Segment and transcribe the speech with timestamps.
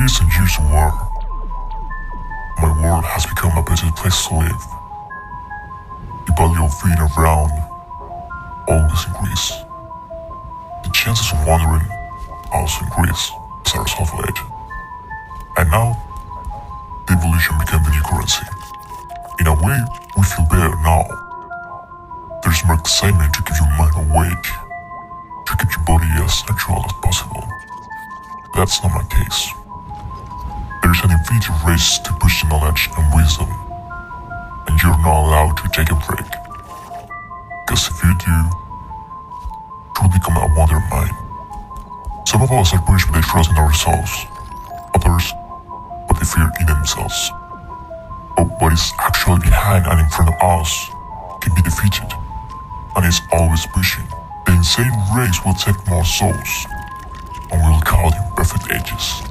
[0.00, 0.92] years and war,
[2.56, 4.64] my world has become a better place to live.
[6.24, 7.52] The value of being around
[8.64, 9.52] always increase.
[10.84, 11.84] The chances of wandering
[12.52, 13.28] also increase
[13.66, 14.38] as a result of it.
[15.60, 15.92] And now,
[17.04, 18.48] the evolution became the new currency.
[19.36, 19.78] In a way,
[20.16, 21.04] we feel better now.
[22.40, 24.48] There's more excitement to keep your mind awake,
[25.44, 27.44] to keep your body as natural as possible.
[28.56, 29.59] That's not my case.
[31.10, 33.50] An infinite race to push the knowledge and wisdom,
[34.68, 36.30] and you're not allowed to take a break.
[37.66, 41.10] Because if you do, you will become a wonder mind.
[42.28, 44.24] Some of us are punished with they trust in ourselves,
[44.94, 45.34] others,
[46.06, 47.32] what they fear in themselves.
[48.36, 50.90] But what is actually behind and in front of us
[51.42, 52.06] can be defeated,
[52.94, 54.06] and is always pushing.
[54.46, 56.66] The insane race will take more souls,
[57.50, 59.26] and we'll call them perfect ages.